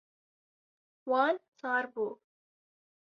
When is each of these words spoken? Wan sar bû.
Wan 1.09 1.35
sar 1.57 1.83
bû. 1.93 2.07